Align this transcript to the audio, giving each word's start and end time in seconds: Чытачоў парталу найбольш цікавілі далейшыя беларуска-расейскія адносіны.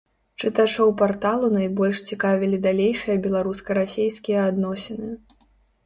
Чытачоў 0.41 0.93
парталу 1.01 1.51
найбольш 1.59 1.97
цікавілі 2.11 2.57
далейшыя 2.67 3.21
беларуска-расейскія 3.29 4.39
адносіны. 4.51 5.17